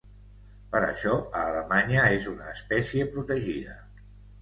[0.75, 3.81] Per això, a Alemanya és una espècie protegida.